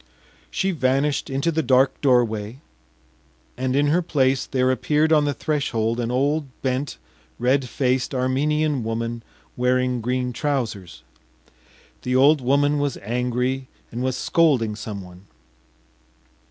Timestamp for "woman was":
12.41-12.97